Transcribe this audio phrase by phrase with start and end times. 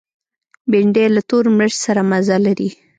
[0.71, 2.69] بېنډۍ له تور مرچ سره مزه لري